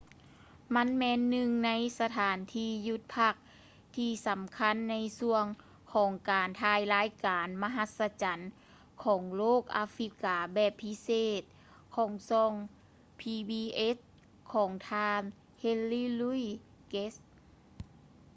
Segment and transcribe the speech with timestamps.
[0.75, 3.35] ມັນແມ່ນໜຶ່ງໃນສະຖານທີ່ຢຸດພັກ
[3.95, 5.43] ທີ່ສຳຄັນ ໃນຊ່ວງ
[5.93, 8.43] ຂອງການຖ່າຍລາຍການ ມະຫັດສະຈັນ
[9.03, 11.09] ຂອງໂລກອາຟຼິກກາແບບພິເສ
[11.39, 11.41] ດ
[11.95, 12.51] ຂອງຊ່ອງ
[13.19, 14.07] ພີບີເອສ໌ pbs
[14.53, 15.21] ຂອງ ທ່ານ
[15.59, 16.51] ເຮນຣີ ລຸຍສ໌
[16.89, 17.21] ເກດສ໌ henry louis gates